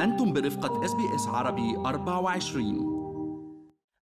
أنتم 0.00 0.32
برفقة 0.32 0.84
SBS 0.84 1.26
عربي 1.26 1.76
24 1.76 2.98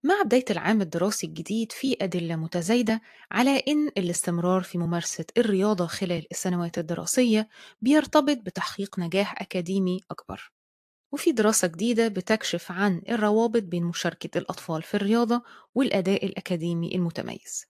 مع 0.04 0.22
بداية 0.26 0.46
العام 0.50 0.82
الدراسي 0.82 1.28
الجديد 1.28 1.72
في 1.72 1.98
أدلة 2.02 2.36
متزايدة 2.36 3.02
على 3.32 3.64
إن 3.68 3.88
الاستمرار 3.88 4.62
في 4.64 4.78
ممارسة 4.78 5.26
الرياضة 5.38 5.88
خلال 5.88 6.28
السنوات 6.32 6.78
الدراسية 6.78 7.48
بيرتبط 7.82 8.38
بتحقيق 8.38 9.00
نجاح 9.00 9.42
أكاديمي 9.42 10.00
أكبر. 10.12 10.52
وفي 11.14 11.32
دراسة 11.32 11.68
جديدة 11.68 12.08
بتكشف 12.08 12.72
عن 12.72 13.02
الروابط 13.10 13.64
بين 13.64 13.84
مشاركة 13.84 14.38
الأطفال 14.38 14.84
في 14.84 14.94
الرياضة 14.94 15.44
والأداء 15.76 16.26
الأكاديمي 16.26 16.96
المتميز. 16.96 17.66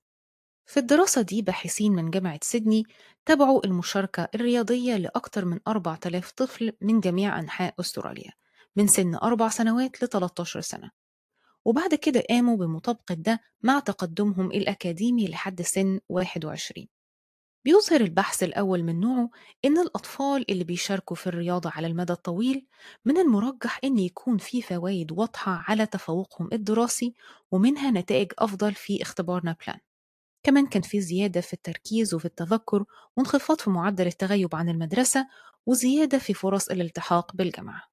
في 0.65 0.77
الدراسة 0.79 1.21
دي 1.21 1.41
باحثين 1.41 1.91
من 1.91 2.09
جامعة 2.11 2.39
سيدني 2.43 2.83
تابعوا 3.25 3.65
المشاركة 3.65 4.27
الرياضية 4.35 4.97
لأكثر 4.97 5.45
من 5.45 5.59
4000 5.67 6.31
طفل 6.31 6.73
من 6.81 6.99
جميع 6.99 7.39
أنحاء 7.39 7.73
أستراليا 7.79 8.31
من 8.75 8.87
سن 8.87 9.15
4 9.15 9.49
سنوات 9.49 10.03
ل 10.03 10.07
13 10.07 10.61
سنة. 10.61 10.91
وبعد 11.65 11.95
كده 11.95 12.23
قاموا 12.29 12.57
بمطابقة 12.57 13.15
ده 13.15 13.41
مع 13.63 13.79
تقدمهم 13.79 14.51
الأكاديمي 14.51 15.27
لحد 15.27 15.61
سن 15.61 15.99
21 16.09 16.87
بيظهر 17.65 18.01
البحث 18.01 18.43
الأول 18.43 18.83
من 18.83 18.99
نوعه 18.99 19.29
إن 19.65 19.77
الأطفال 19.77 20.51
اللي 20.51 20.63
بيشاركوا 20.63 21.15
في 21.15 21.27
الرياضة 21.27 21.69
على 21.75 21.87
المدى 21.87 22.13
الطويل 22.13 22.67
من 23.05 23.17
المرجح 23.17 23.79
إن 23.83 23.97
يكون 23.99 24.37
في 24.37 24.61
فوائد 24.61 25.11
واضحة 25.11 25.63
على 25.67 25.85
تفوقهم 25.85 26.49
الدراسي 26.53 27.13
ومنها 27.51 27.91
نتائج 27.91 28.31
أفضل 28.39 28.73
في 28.73 29.01
اختبار 29.01 29.41
نابلان. 29.45 29.79
كمان 30.45 30.67
كان 30.67 30.81
في 30.81 31.01
زيادة 31.01 31.41
في 31.41 31.53
التركيز 31.53 32.13
وفي 32.13 32.25
التذكر 32.25 32.85
وانخفاض 33.17 33.59
في 33.59 33.69
معدل 33.69 34.07
التغيب 34.07 34.55
عن 34.55 34.69
المدرسة 34.69 35.27
وزيادة 35.65 36.17
في 36.17 36.33
فرص 36.33 36.67
الالتحاق 36.67 37.35
بالجامعة. 37.35 37.83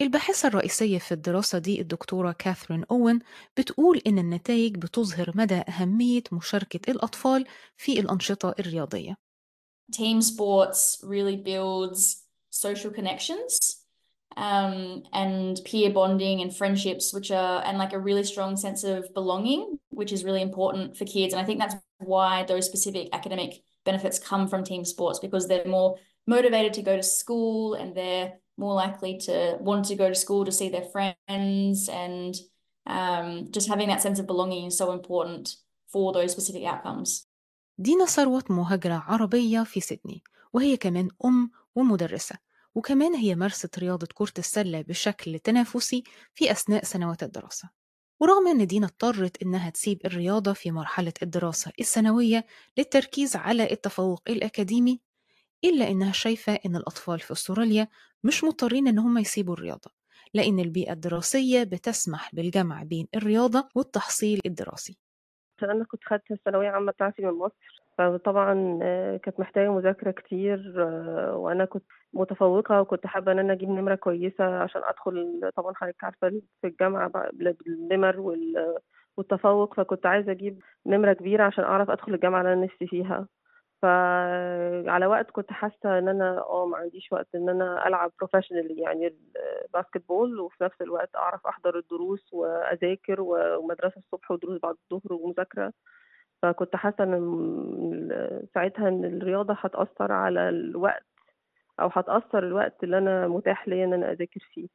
الباحثة 0.00 0.48
الرئيسية 0.48 0.98
في 0.98 1.12
الدراسة 1.12 1.58
دي 1.58 1.80
الدكتورة 1.80 2.32
كاثرين 2.32 2.84
أوين 2.90 3.18
بتقول 3.56 4.02
إن 4.06 4.18
النتائج 4.18 4.76
بتظهر 4.76 5.32
مدى 5.34 5.62
أهمية 5.68 6.22
مشاركة 6.32 6.90
الأطفال 6.90 7.46
في 7.76 8.00
الأنشطة 8.00 8.54
الرياضية. 8.58 9.16
Team 9.96 10.20
sports 10.20 11.02
really 11.02 11.36
builds 11.36 12.16
social 12.50 12.90
connections. 12.90 13.87
um, 14.35 15.03
and 15.13 15.59
peer 15.65 15.91
bonding 15.91 16.41
and 16.41 16.55
friendships, 16.55 17.13
which 17.13 17.31
are, 17.31 17.63
and 17.65 17.77
like 17.77 17.93
a 17.93 17.99
really 17.99 18.23
strong 18.23 18.57
sense 18.57 18.83
of 18.83 19.13
belonging, 19.13 19.79
which 19.89 20.11
is 20.11 20.23
really 20.23 20.41
important 20.41 20.97
for 20.97 21.05
kids. 21.05 21.33
And 21.33 21.41
I 21.41 21.45
think 21.45 21.59
that's 21.59 21.75
why 21.99 22.43
those 22.43 22.65
specific 22.65 23.09
academic 23.13 23.61
benefits 23.85 24.19
come 24.19 24.47
from 24.47 24.63
team 24.63 24.85
sports 24.85 25.19
because 25.19 25.47
they're 25.47 25.65
more 25.65 25.97
motivated 26.25 26.73
to 26.73 26.81
go 26.81 26.95
to 26.95 27.03
school 27.03 27.75
and 27.75 27.95
they're 27.95 28.33
more 28.57 28.73
likely 28.73 29.17
to 29.17 29.57
want 29.59 29.85
to 29.85 29.95
go 29.95 30.09
to 30.09 30.15
school 30.15 30.45
to 30.45 30.51
see 30.51 30.69
their 30.69 30.83
friends 30.83 31.89
and 31.89 32.35
um, 32.85 33.47
just 33.51 33.67
having 33.67 33.89
that 33.89 34.01
sense 34.01 34.19
of 34.19 34.27
belonging 34.27 34.65
is 34.65 34.77
so 34.77 34.91
important 34.91 35.55
for 35.91 36.13
those 36.13 36.31
specific 36.31 36.63
outcomes. 36.65 37.27
دينا 37.77 38.05
ثروت 38.05 38.51
مهاجرة 38.51 39.03
عربية 39.07 39.63
في 39.63 39.81
سيدني 39.81 40.23
وهي 40.53 40.77
كمان 40.77 41.09
أم 41.25 41.51
ومدرسة 41.75 42.35
وكمان 42.78 43.14
هي 43.14 43.34
مارست 43.34 43.78
رياضة 43.78 44.08
كرة 44.14 44.32
السلة 44.38 44.82
بشكل 44.82 45.38
تنافسي 45.38 46.04
في 46.34 46.50
أثناء 46.50 46.84
سنوات 46.84 47.22
الدراسة. 47.22 47.70
ورغم 48.20 48.48
أن 48.48 48.66
دينا 48.66 48.86
اضطرت 48.86 49.42
إنها 49.42 49.70
تسيب 49.70 49.98
الرياضة 50.04 50.52
في 50.52 50.70
مرحلة 50.70 51.12
الدراسة 51.22 51.72
الثانوية 51.80 52.44
للتركيز 52.78 53.36
على 53.36 53.72
التفوق 53.72 54.22
الأكاديمي 54.28 55.00
إلا 55.64 55.90
إنها 55.90 56.12
شايفة 56.12 56.58
إن 56.66 56.76
الأطفال 56.76 57.20
في 57.20 57.32
أستراليا 57.32 57.88
مش 58.24 58.44
مضطرين 58.44 58.88
إن 58.88 58.98
هم 58.98 59.18
يسيبوا 59.18 59.54
الرياضة 59.54 59.90
لأن 60.34 60.58
البيئة 60.58 60.92
الدراسية 60.92 61.64
بتسمح 61.64 62.34
بالجمع 62.34 62.82
بين 62.82 63.08
الرياضة 63.14 63.68
والتحصيل 63.74 64.40
الدراسي. 64.46 64.98
أنا 65.62 65.84
كنت 65.84 66.04
خدت 66.04 66.30
الثانوية 66.30 66.68
عامة 66.68 66.92
بتاعتي 66.92 67.22
من 67.22 67.32
مصر 67.32 67.82
فطبعا 67.98 68.78
آه، 68.82 69.16
كانت 69.16 69.40
محتاجة 69.40 69.72
مذاكرة 69.72 70.10
كتير 70.10 70.74
آه، 70.78 71.36
وأنا 71.36 71.64
كنت 71.64 71.84
متفوقة 72.12 72.80
وكنت 72.80 73.06
حابة 73.06 73.32
إن 73.32 73.38
أنا 73.38 73.52
أجيب 73.52 73.68
نمرة 73.68 73.94
كويسة 73.94 74.44
عشان 74.62 74.82
أدخل 74.84 75.50
طبعا 75.56 75.74
حضرتك 75.74 76.04
عارفة 76.04 76.30
في 76.60 76.66
الجامعة 76.66 77.08
بقى 77.08 77.30
بالنمر 77.34 78.20
وال- 78.20 78.78
والتفوق 79.16 79.74
فكنت 79.74 80.06
عايزة 80.06 80.32
أجيب 80.32 80.62
نمرة 80.86 81.12
كبيرة 81.12 81.44
عشان 81.44 81.64
أعرف 81.64 81.90
أدخل 81.90 82.14
الجامعة 82.14 82.40
اللي 82.40 82.52
أنا 82.52 82.64
نفسي 82.64 82.86
فيها. 82.86 83.28
فعلى 83.82 85.06
وقت 85.06 85.30
كنت 85.30 85.52
حاسة 85.52 85.98
إن 85.98 86.08
أنا 86.08 86.38
آه 86.40 86.66
ما 86.66 86.76
عنديش 86.76 87.12
وقت 87.12 87.28
إن 87.34 87.48
أنا 87.48 87.88
ألعب 87.88 88.12
professionally 88.18 88.80
يعني 88.82 89.14
ال 89.64 90.08
basketball 90.08 90.40
وفي 90.40 90.64
نفس 90.64 90.82
الوقت 90.82 91.16
أعرف 91.16 91.46
أحضر 91.46 91.78
الدروس 91.78 92.32
وأذاكر 92.32 93.20
ومدرسة 93.20 93.96
الصبح 93.98 94.30
ودروس 94.30 94.60
بعد 94.62 94.74
الظهر 94.92 95.12
ومذاكرة. 95.12 95.72
فكنت 96.42 96.76
حاسة 96.76 97.04
إن 97.04 97.20
م- 97.20 98.46
ساعتها 98.54 98.88
إن 98.88 99.04
الرياضة 99.04 99.54
هتأثر 99.60 100.12
على 100.12 100.48
الوقت 100.48 101.04
أو 101.80 101.88
هتأثر 101.92 102.38
الوقت 102.46 102.84
اللي 102.84 102.98
أنا 102.98 103.28
متاح 103.28 103.68
ليا 103.68 103.84
إن 103.84 103.92
أنا 103.92 104.12
أذاكر 104.12 104.40
فيه. 104.54 104.68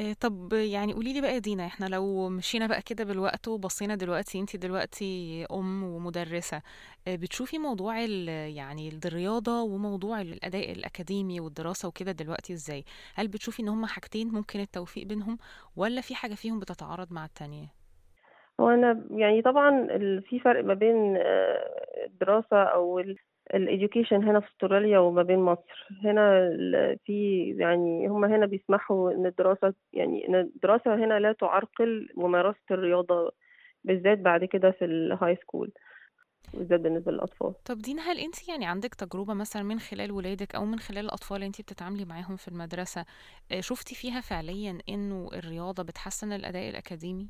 آه، 0.00 0.12
طب 0.20 0.52
يعني 0.52 0.92
قولي 0.92 1.12
لي 1.12 1.20
بقى 1.20 1.34
يا 1.34 1.38
دينا 1.38 1.66
إحنا 1.66 1.86
لو 1.86 2.28
مشينا 2.28 2.66
بقى 2.66 2.82
كده 2.82 3.04
بالوقت 3.04 3.48
وبصينا 3.48 3.94
دلوقتي 3.94 4.40
انت 4.40 4.56
دلوقتي 4.56 5.46
أم 5.52 5.84
ومدرسة 5.84 6.62
آه، 7.08 7.16
بتشوفي 7.16 7.58
موضوع 7.58 8.00
يعني 8.00 8.88
ال- 8.88 9.00
الرياضة 9.06 9.62
وموضوع 9.62 10.20
الأداء 10.20 10.72
الأكاديمي 10.72 11.40
والدراسة 11.40 11.88
وكده 11.88 12.12
دلوقتي 12.12 12.52
إزاي؟ 12.52 12.84
هل 13.14 13.28
بتشوفي 13.28 13.62
إن 13.62 13.68
هما 13.68 13.86
حاجتين 13.86 14.28
ممكن 14.28 14.60
التوفيق 14.60 15.06
بينهم 15.06 15.38
ولا 15.76 16.00
في 16.00 16.14
حاجة 16.14 16.34
فيهم 16.34 16.58
بتتعارض 16.60 17.12
مع 17.12 17.24
التانية؟ 17.24 17.66
هو 18.60 18.68
أنا 18.70 19.04
يعني 19.10 19.42
طبعا 19.42 19.86
في 20.28 20.40
فرق 20.44 20.64
ما 20.64 20.74
بين 20.74 21.16
آه، 21.16 22.06
الدراسة 22.06 22.62
أو 22.62 22.98
الإديوكيشن 23.54 24.24
هنا 24.24 24.40
في 24.40 24.46
أستراليا 24.52 24.98
وما 24.98 25.22
بين 25.22 25.38
مصر. 25.38 25.88
هنا 26.04 26.38
ال- 26.38 26.98
في 27.04 27.44
يعني 27.58 28.08
هم 28.08 28.24
هنا 28.24 28.46
بيسمحوا 28.46 29.12
إن 29.12 29.26
الدراسة 29.26 29.74
يعني 29.92 30.28
إن 30.28 30.34
الدراسة 30.34 30.94
هنا 30.94 31.18
لا 31.18 31.32
تعرقل 31.32 32.08
ممارسة 32.16 32.58
الرياضة 32.70 33.32
بالذات 33.84 34.18
بعد 34.18 34.44
كده 34.44 34.70
في 34.70 34.84
ال 34.84 35.36
high 35.36 35.50
school 35.50 35.70
بالذات 36.54 36.80
بالنسبة 36.80 37.12
للأطفال. 37.12 37.54
طب 37.64 37.78
دينا 37.78 38.02
هل 38.02 38.18
أنت 38.18 38.48
يعني 38.48 38.66
عندك 38.66 38.94
تجربة 38.94 39.34
مثلا 39.34 39.62
من 39.62 39.78
خلال 39.78 40.12
ولادك 40.12 40.54
أو 40.54 40.64
من 40.64 40.78
خلال 40.78 41.04
الأطفال 41.04 41.36
اللي 41.36 41.46
أنت 41.46 41.60
بتتعاملي 41.60 42.04
معاهم 42.04 42.36
في 42.36 42.48
المدرسة 42.48 43.04
آه، 43.52 43.60
شفتي 43.60 43.94
فيها 43.94 44.20
فعليا 44.20 44.78
إنه 44.88 45.28
الرياضة 45.34 45.82
بتحسن 45.82 46.32
الأداء 46.32 46.70
الأكاديمي؟ 46.70 47.28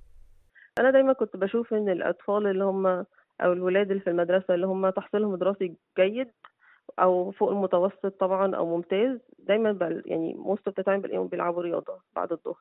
أنا 0.78 0.90
دايما 0.90 1.12
كنت 1.12 1.36
بشوف 1.36 1.74
إن 1.74 1.88
الأطفال 1.88 2.46
اللي 2.46 2.64
هم 2.64 3.06
أو 3.44 3.52
الولاد 3.52 3.90
اللي 3.90 4.02
في 4.02 4.10
المدرسة 4.10 4.54
اللي 4.54 4.66
هم 4.66 4.90
تحصيلهم 4.90 5.36
دراسي 5.36 5.76
جيد 5.98 6.32
أو 6.98 7.30
فوق 7.30 7.50
المتوسط 7.50 8.06
طبعا 8.20 8.56
أو 8.56 8.76
ممتاز 8.76 9.18
دايما 9.38 9.72
بل 9.72 10.02
يعني 10.06 10.20
most 10.20 10.34
of 10.34 10.72
the 10.72 10.84
time 10.84 10.90
بلاقيهم 10.90 11.28
بيلعبوا 11.28 11.62
رياضة 11.62 11.98
بعد 12.16 12.32
الظهر 12.32 12.60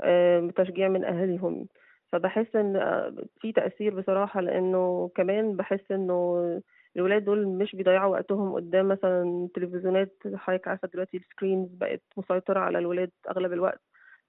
آه، 0.00 0.50
تشجيع 0.56 0.88
من 0.88 1.04
أهاليهم. 1.04 1.68
فبحس 2.12 2.56
إن 2.56 2.76
آه، 2.76 3.14
في 3.40 3.52
تأثير 3.52 4.00
بصراحة 4.00 4.40
لأنه 4.40 5.10
كمان 5.14 5.56
بحس 5.56 5.92
إنه 5.92 6.60
الولاد 6.96 7.24
دول 7.24 7.46
مش 7.48 7.76
بيضيعوا 7.76 8.12
وقتهم 8.12 8.54
قدام 8.54 8.88
مثلا 8.88 9.48
تلفزيونات 9.54 10.16
حضرتك 10.34 10.68
عارفة 10.68 10.88
دلوقتي 10.88 11.16
السكرينز 11.16 11.68
بقت 11.74 12.02
مسيطرة 12.16 12.60
على 12.60 12.78
الولاد 12.78 13.10
أغلب 13.30 13.52
الوقت. 13.52 13.80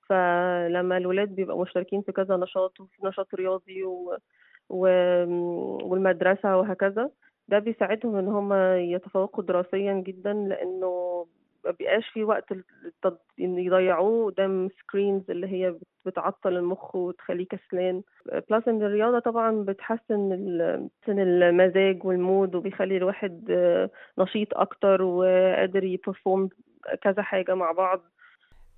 فلما 0.09 0.97
الولاد 0.97 1.35
بيبقوا 1.35 1.61
مشتركين 1.61 2.01
في 2.01 2.11
كذا 2.11 2.37
نشاط 2.37 2.79
وفي 2.79 3.05
نشاط 3.05 3.35
رياضي 3.35 3.83
و... 3.83 4.17
والمدرسة 4.73 6.57
وهكذا 6.57 7.09
ده 7.47 7.59
بيساعدهم 7.59 8.15
إن 8.15 8.27
هم 8.27 8.53
يتفوقوا 8.93 9.43
دراسيا 9.43 9.93
جدا 9.93 10.33
لأنه 10.33 11.25
ما 11.65 11.71
بيبقاش 11.71 12.07
في 12.09 12.23
وقت. 12.23 12.51
إن 13.39 13.57
يضيعوه 13.59 14.25
قدام 14.31 14.69
screens 14.79 15.31
اللي 15.31 15.47
هي 15.47 15.71
بت- 15.71 15.87
بتعطل 16.05 16.57
المخ 16.57 16.95
وتخليه 16.95 17.45
كسلان 17.47 18.01
plus 18.49 18.67
إن 18.67 18.81
الرياضة 18.83 19.19
طبعا 19.19 19.63
بتحسن 19.63 20.29
بتحسن 20.99 21.19
المزاج 21.19 22.05
وال 22.05 22.22
mood 22.22 22.55
وبيخلي 22.55 22.97
الواحد 22.97 23.47
آه، 23.51 23.89
نشيط 24.19 24.47
أكتر 24.57 25.01
وقادر 25.01 25.83
ي 25.83 25.92
perform 25.92 26.49
كذا 27.01 27.21
حاجة 27.21 27.55
مع 27.55 27.71
بعض 27.71 28.01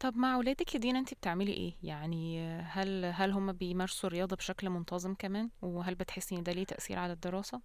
طب 0.04 0.18
مع 0.18 0.38
ولادك 0.38 0.76
يا 0.76 0.80
دينا 0.80 1.00
انت 1.00 1.14
بتعملي 1.14 1.54
إيه؟ 1.54 1.72
يعني 1.84 2.48
هل 2.48 3.06
هل 3.06 3.32
هم 3.32 3.52
بيمارسوا 3.52 4.10
الرياضة 4.10 4.36
بشكل 4.36 4.70
منتظم 4.70 5.14
كمان؟ 5.14 5.50
وهل 5.62 5.96
بتحسي 5.96 6.36
ان 6.36 6.44
ده 6.44 6.52
ليه 6.52 6.64
تأثير 6.64 7.00
على 7.00 7.14
الدراسة؟ 7.14 7.62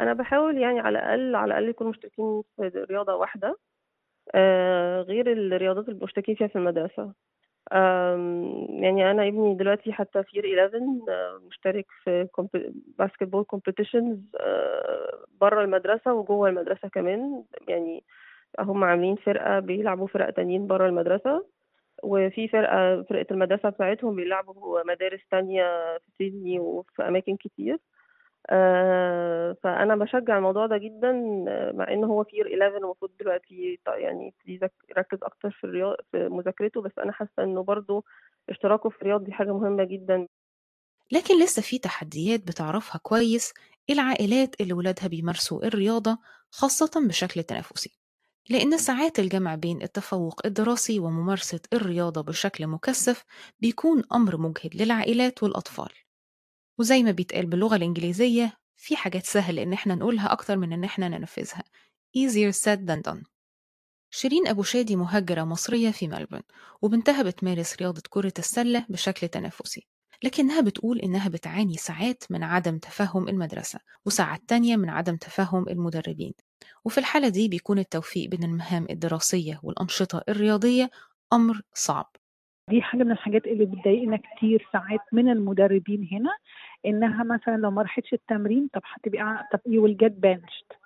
أنا 0.00 0.12
بحاول 0.12 0.58
يعني 0.58 0.80
على 0.80 0.98
الأقل 0.98 1.34
على 1.34 1.44
الأقل 1.44 1.68
يكونوا 1.68 1.92
مشتركين 1.92 2.42
في 2.56 2.86
رياضة 2.90 3.14
واحدة. 3.14 3.58
آه، 4.34 5.00
غير 5.02 5.32
الرياضات 5.32 5.88
اللي 5.88 6.04
مشتركين 6.04 6.34
فيها 6.34 6.46
في 6.48 6.56
المدرسة. 6.56 7.12
آم، 7.72 8.66
يعني 8.68 9.10
أنا 9.10 9.28
ابني 9.28 9.54
دلوقتي 9.54 9.92
حتى 9.92 10.22
في 10.22 10.36
year 10.36 10.64
11 10.64 10.76
آه، 11.08 11.40
مشترك 11.48 11.86
في 12.04 12.28
basketball 12.98 13.44
competitions 13.44 14.18
بره 15.40 15.64
المدرسة 15.64 16.14
وجوه 16.14 16.48
المدرسة 16.48 16.88
كمان. 16.88 17.44
يعني 17.68 18.04
هم 18.60 18.84
عاملين 18.84 19.16
فرقة 19.16 19.58
بيلعبوا 19.60 20.06
فرق 20.06 20.30
تانيين 20.30 20.66
بره 20.66 20.86
المدرسة 20.86 21.46
وفي 22.02 22.48
فرقة 22.48 23.02
فرقة 23.02 23.26
المدرسة 23.30 23.68
بتاعتهم 23.68 24.16
بيلعبوا 24.16 24.82
مدارس 24.86 25.20
تانية 25.30 25.64
في 25.98 26.10
سيدني 26.18 26.60
وفي 26.60 27.02
أماكن 27.08 27.36
كتير. 27.36 27.78
آه، 28.50 29.56
فأنا 29.62 29.96
بشجع 29.96 30.36
الموضوع 30.36 30.66
ده 30.66 30.76
جدا 30.78 31.12
مع 31.74 31.88
إن 31.92 32.04
هو 32.04 32.24
في 32.24 32.42
11 32.42 32.76
المفروض 32.76 33.10
دلوقتي 33.20 33.78
يعني 33.86 34.34
يركز 34.90 35.18
أكتر 35.22 35.50
في 35.50 35.64
الرياض 35.64 35.96
في 36.12 36.28
مذاكرته 36.28 36.82
بس 36.82 36.92
أنا 36.98 37.12
حاسة 37.12 37.30
إنه 37.38 37.62
برضه 37.62 38.04
اشتراكه 38.48 38.88
في 38.90 39.02
الرياض 39.02 39.24
دي 39.24 39.32
حاجة 39.32 39.52
مهمة 39.52 39.84
جدا. 39.84 40.28
لكن 41.12 41.42
لسه 41.42 41.62
في 41.62 41.78
تحديات 41.78 42.40
بتعرفها 42.40 42.98
كويس 43.02 43.54
العائلات 43.90 44.60
اللي 44.60 44.72
ولادها 44.72 45.08
بيمارسوا 45.08 45.64
الرياضة 45.66 46.18
خاصة 46.50 47.08
بشكل 47.08 47.42
تنافسي. 47.42 48.01
لأن 48.50 48.78
ساعات 48.78 49.18
الجمع 49.18 49.54
بين 49.54 49.82
التفوق 49.82 50.46
الدراسي 50.46 50.98
وممارسة 50.98 51.60
الرياضة 51.72 52.20
بشكل 52.20 52.66
مكثف 52.66 53.24
بيكون 53.60 54.02
أمر 54.12 54.36
مجهد 54.36 54.74
للعائلات 54.74 55.42
والأطفال. 55.42 55.88
وزي 56.78 57.02
ما 57.02 57.10
بيتقال 57.10 57.46
باللغة 57.46 57.76
الإنجليزية 57.76 58.56
في 58.76 58.96
حاجات 58.96 59.26
سهل 59.26 59.58
إن 59.58 59.72
إحنا 59.72 59.94
نقولها 59.94 60.32
أكتر 60.32 60.56
من 60.56 60.72
إن 60.72 60.84
إحنا 60.84 61.08
ننفذها. 61.08 61.64
Easier 62.18 62.52
said 62.52 62.86
than 62.86 63.10
done. 63.12 63.24
شيرين 64.10 64.48
أبو 64.48 64.62
شادي 64.62 64.96
مهاجرة 64.96 65.44
مصرية 65.44 65.90
في 65.90 66.08
ملبورن 66.08 66.42
وبنتها 66.82 67.22
بتمارس 67.22 67.76
رياضة 67.76 68.02
كرة 68.10 68.32
السلة 68.38 68.86
بشكل 68.88 69.28
تنافسي 69.28 69.86
لكنها 70.22 70.60
بتقول 70.60 70.98
إنها 70.98 71.28
بتعاني 71.28 71.76
ساعات 71.76 72.24
من 72.30 72.42
عدم 72.42 72.78
تفهم 72.78 73.28
المدرسة 73.28 73.78
وساعات 74.06 74.40
تانية 74.48 74.76
من 74.76 74.88
عدم 74.88 75.16
تفهم 75.16 75.68
المدربين. 75.68 76.32
وفي 76.84 76.98
الحالة 76.98 77.28
دي 77.28 77.48
بيكون 77.48 77.78
التوفيق 77.78 78.30
بين 78.30 78.42
المهام 78.44 78.86
الدراسية 78.90 79.60
والأنشطة 79.62 80.22
الرياضية 80.28 80.90
أمر 81.32 81.60
صعب. 81.74 82.10
دي 82.70 82.82
حاجة 82.82 83.02
من 83.02 83.10
الحاجات 83.12 83.46
اللي 83.46 83.64
بتضايقنا 83.64 84.16
كتير 84.16 84.68
ساعات 84.72 85.00
من 85.12 85.28
المدربين 85.28 86.08
هنا 86.12 86.30
إنها 86.86 87.24
مثلا 87.24 87.56
لو 87.56 87.70
ما 87.70 87.82
راحتش 87.82 88.12
التمرين 88.12 88.68
طب 88.72 88.82
هتبقى 88.84 89.48
طب 89.52 89.58
you 89.68 89.80
will 89.88 89.96
get 90.06 90.12
benched. 90.26 90.76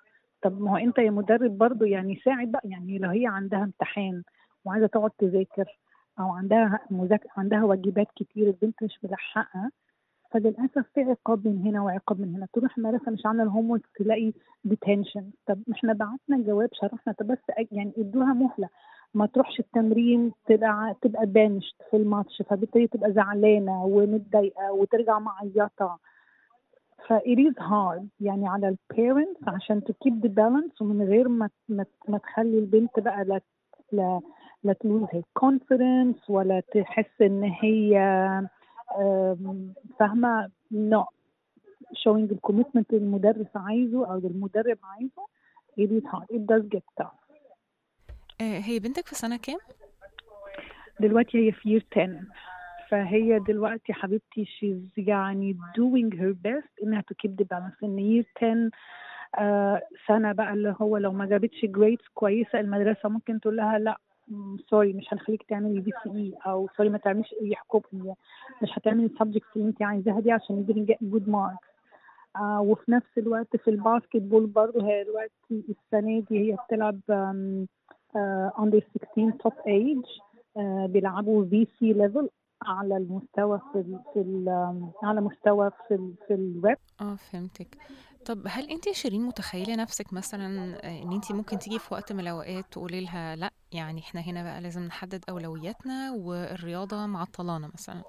طب 0.41 0.61
ما 0.61 0.71
هو 0.71 0.77
أنت 0.77 0.97
يا 0.97 1.11
مدرب 1.11 1.57
برضو 1.57 1.85
يعني 1.85 2.21
ساعد 2.25 2.51
بقى 2.51 2.61
يعني 2.65 2.97
لو 2.97 3.09
هي 3.09 3.27
عندها 3.27 3.63
امتحان 3.63 4.23
وعايزة 4.65 4.87
تقعد 4.87 5.11
تذاكر 5.17 5.65
أو 6.19 6.29
عندها 6.31 6.79
مذاكره 6.91 7.29
عندها 7.37 7.63
واجبات 7.63 8.07
كتير 8.15 8.47
البنت 8.47 8.83
مش 8.83 8.99
ملحقة 9.03 9.71
فللأسف 10.31 10.85
في 10.93 11.01
عقاب 11.01 11.47
من 11.47 11.61
هنا 11.65 11.81
وعقاب 11.81 12.21
من 12.21 12.35
هنا. 12.35 12.47
تروح 12.53 12.77
المدرسة 12.77 13.11
مش 13.11 13.25
عاملة 13.25 13.43
ال 13.43 13.71
homework 13.71 13.87
تلاقي 13.99 14.33
detention 14.63 15.31
طب 15.47 15.59
إحنا 15.71 15.93
بعتنا 15.93 16.37
جواب 16.45 16.69
شرحنا. 16.73 17.13
طب 17.13 17.27
بس 17.27 17.37
يعني 17.71 17.91
إدوها 17.97 18.33
مهلة. 18.33 18.69
ما 19.13 19.25
تروحش 19.25 19.59
التمرين 19.59 20.31
تبقى 20.45 20.95
تبقى 21.01 21.25
benched 21.25 21.75
في 21.91 21.97
الماتش 21.97 22.41
فبالتالي 22.49 22.87
تبقى 22.87 23.13
زعلانة 23.13 23.85
ومتضايقة 23.85 24.71
وترجع 24.71 25.19
معيطة. 25.19 25.99
ف 27.07 27.13
it 27.13 27.39
is 27.39 27.55
hard 27.63 28.03
يعني 28.19 28.47
على 28.49 28.75
ال 28.91 28.98
parents 28.98 29.47
عشان 29.47 29.81
keep 29.81 30.13
the 30.25 30.29
balance 30.29 30.81
ومن 30.81 31.01
غير 31.07 31.27
ما 31.27 31.49
ما, 31.69 31.85
تخلي 32.17 32.59
البنت 32.59 32.99
بقى 32.99 33.25
لا 33.25 33.41
لا 33.91 34.21
لا 34.63 34.73
ت 34.73 34.79
lose 34.79 35.03
her 35.11 35.21
confidence 35.39 36.29
ولا 36.29 36.59
تحس 36.59 37.21
إن 37.21 37.43
هي 37.43 37.97
فاهمة 39.99 40.49
not 40.73 41.05
showing 41.93 42.27
the 42.31 42.37
commitment 42.51 42.85
اللي 42.93 42.97
المدرس 43.05 43.47
عايزه 43.55 44.11
أو 44.11 44.17
المدرب 44.17 44.77
عايزه 44.83 45.27
it 45.79 45.89
is 46.01 46.05
hard 46.11 46.35
it 46.35 46.41
does 46.41 46.77
get 46.77 47.03
tough. 47.03 47.27
آه، 48.41 48.59
هي 48.59 48.79
بنتك 48.79 49.07
في 49.07 49.15
سنة 49.15 49.37
كام؟ 49.37 49.57
دلوقتي 50.99 51.47
هي 51.47 51.51
في 51.51 51.79
year 51.79 51.83
10 51.97 52.19
فهي 52.89 53.39
دلوقتي 53.39 53.93
حبيبتي 53.93 54.45
she's 54.45 54.93
يعني 55.07 55.57
doing 55.77 56.15
her 56.17 56.33
best 56.47 56.83
إنها 56.83 57.01
to 57.01 57.15
keep 57.27 57.31
the 57.31 57.45
balance. 57.45 57.83
إن 57.83 58.23
year 58.23 58.25
10 58.43 58.69
آه 59.39 59.81
سنة 60.07 60.31
بقى 60.31 60.53
اللي 60.53 60.75
هو 60.81 60.97
لو 60.97 61.11
ما 61.11 61.25
جابتش 61.25 61.65
grades 61.65 62.09
كويسة 62.13 62.59
المدرسة 62.59 63.09
ممكن 63.09 63.39
تقول 63.39 63.55
لها 63.57 63.79
لا 63.79 63.99
sorry 64.69 64.93
مش 64.93 65.05
هنخليك 65.13 65.43
تعملي 65.43 65.79
VCE 65.79 66.33
أو 66.45 66.69
sorry 66.77 66.89
ما 66.89 66.97
تعمليش 66.97 67.33
أي 67.41 67.55
حكم 67.55 68.13
مش 68.63 68.69
هتعملي 68.73 69.05
ال 69.05 69.10
subjects 69.10 69.47
اللي 69.55 69.67
انت 69.67 69.81
عايزاها 69.81 70.19
دي 70.19 70.31
عشان 70.31 70.87
get 70.89 71.05
good 71.15 71.31
marks. 71.31 71.67
آه 72.35 72.61
وفي 72.61 72.91
نفس 72.91 73.17
الوقت 73.17 73.55
في 73.55 73.69
ال 73.69 74.17
basketball 74.17 74.45
برضه 74.45 74.87
هي 74.87 75.03
دلوقتي 75.03 75.63
السنة 75.69 76.19
دي 76.29 76.51
هي 76.51 76.57
بتلعب 76.65 76.99
under 78.59 78.79
16 78.95 79.31
top 79.43 79.53
age 79.67 80.21
آه 80.57 80.85
بيلعبوا 80.85 81.45
في 81.45 81.67
C 81.79 81.93
level 81.93 82.29
على 82.63 82.97
المستوى 82.97 83.61
في 83.73 83.79
ال 83.79 83.99
في 84.13 84.19
ال 84.19 84.49
على 85.03 85.21
مستوى 85.21 85.71
في 85.87 85.93
ال 85.95 86.13
في 86.27 86.33
الويب 86.33 86.77
آه 87.01 87.15
فهمتك. 87.15 87.67
طب 88.27 88.37
هل 88.47 88.69
انت 88.69 88.87
يا 88.87 88.93
شيرين 88.93 89.21
متخيلة 89.21 89.75
نفسك 89.75 90.13
مثلا 90.13 90.77
آه، 90.83 91.03
ان 91.03 91.11
انت 91.13 91.31
ممكن 91.31 91.57
تيجي 91.57 91.79
في 91.79 91.93
وقت 91.93 92.13
من 92.13 92.19
الأوقات 92.19 92.65
تقولي 92.71 93.01
لها 93.01 93.35
لأ 93.35 93.49
يعني 93.73 94.01
إحنا 94.01 94.21
هنا 94.21 94.43
بقى 94.43 94.61
لازم 94.61 94.81
نحدد 94.81 95.23
أولوياتنا 95.29 96.11
والرياضة 96.11 97.05
معطلانا 97.05 97.67
مثلا؟ 97.73 98.03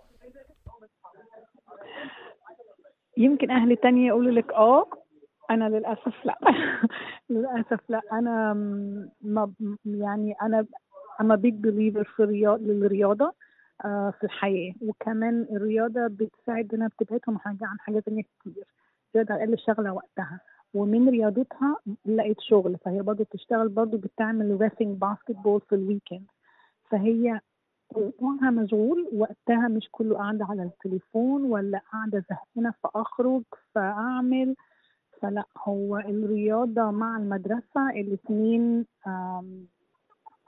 يمكن 3.16 3.50
أهل 3.50 3.76
تانية 3.76 4.06
يقولوا 4.06 4.32
لك 4.32 4.52
آه 4.52 4.90
أنا 5.50 5.68
للأسف 5.68 6.14
لأ. 6.24 6.38
للأسف 7.30 7.80
لأ. 7.88 8.00
أنا 8.12 8.54
ما 9.22 9.52
يعني 9.84 10.34
أنا 10.42 10.66
a 11.20 11.36
big 11.36 11.54
believer 11.66 12.16
في 12.16 12.20
الرياضة 12.22 12.62
للرياضة 12.62 13.32
آه، 13.84 14.12
في 14.20 14.24
الحياة. 14.24 14.74
وكمان 14.82 15.46
الرياضة 15.52 16.06
بتساعد 16.06 16.74
إنها 16.74 16.88
بتبعدهم 16.88 17.38
حاجة 17.38 17.58
عن 17.66 17.78
حاجات 17.80 18.04
تانية 18.04 18.22
كتير. 18.22 18.64
تقدر 19.12 19.34
أقل 19.34 19.58
شغلة 19.58 19.92
وقتها. 19.92 20.40
ومن 20.74 21.08
رياضتها 21.08 21.76
لقيت 22.06 22.40
شغل 22.40 22.76
فهي 22.76 23.02
برضه 23.02 23.24
بتشتغل 23.24 23.68
برضه 23.68 23.98
بتعمل 23.98 24.60
reffing 24.60 24.98
basketball 24.98 25.60
في 25.60 25.74
ال 25.74 25.81
weekend 25.81 26.26
فهي 26.90 27.40
اسبوعها 27.96 28.50
مشغول 28.50 29.08
وقتها 29.12 29.68
مش 29.68 29.88
كله 29.92 30.16
قاعدة 30.18 30.44
على 30.44 30.62
التليفون 30.62 31.44
ولا 31.44 31.80
قاعدة 31.92 32.24
زهقانة 32.30 32.74
فأخرج 32.82 33.42
فأعمل. 33.74 34.54
فلا 35.22 35.44
هو 35.58 35.96
الرياضة 35.98 36.90
مع 36.90 37.16
المدرسة 37.16 37.90
الاتنين 37.90 38.86
آم، 39.06 39.66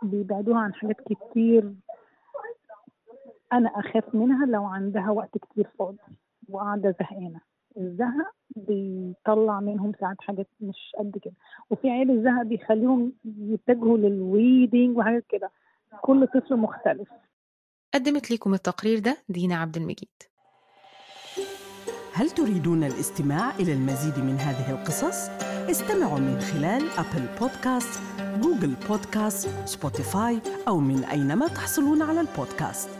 بيبعدوها 0.02 0.58
عن 0.60 0.74
حاجات 0.74 0.96
كتير 1.00 1.74
أنا 3.52 3.68
أخاف 3.68 4.14
منها 4.14 4.46
لو 4.46 4.64
عندها 4.64 5.10
وقت 5.10 5.38
كتير 5.38 5.68
فاضي 5.78 5.98
وقاعدة 6.48 6.94
زهقانة. 7.00 7.40
الزهق 7.76 8.34
بيطلع 8.56 9.60
منهم 9.60 9.92
ساعات 10.00 10.16
حاجات 10.20 10.48
مش 10.60 10.92
قد 10.98 11.18
كده. 11.22 11.34
وفي 11.70 11.90
عيال 11.90 12.10
الزهق 12.10 12.42
بيخليهم 12.42 13.12
يتجهوا 13.24 13.98
لل 13.98 14.20
reading 14.20 14.98
وحاجات 14.98 15.24
كده. 15.28 15.50
كل 16.02 16.26
طفل 16.26 16.56
مختلف. 16.56 17.08
قدمت 17.94 18.30
لكم 18.30 18.54
التقرير 18.54 18.98
ده 18.98 19.16
دينا 19.28 19.56
عبد 19.56 19.76
المجيد. 19.76 20.08
هل 22.14 22.30
تريدون 22.30 22.84
الاستماع 22.84 23.50
إلى 23.60 23.72
المزيد 23.72 24.24
من 24.24 24.34
هذه 24.34 24.70
القصص؟ 24.70 25.28
استمعوا 25.70 26.18
من 26.18 26.38
خلال 26.38 26.82
أبل 26.98 27.38
بودكاست، 27.40 28.00
جوجل 28.42 28.74
بودكاست، 28.88 29.48
سبوتيفاي 29.68 30.40
أو 30.68 30.78
من 30.80 31.04
أينما 31.04 31.46
تحصلون 31.46 32.02
على 32.02 32.20
البودكاست. 32.20 32.99